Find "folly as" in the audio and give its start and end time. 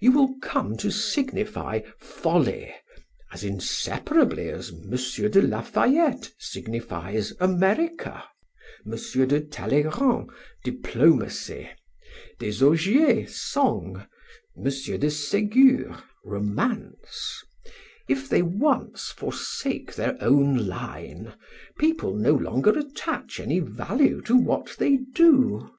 1.98-3.44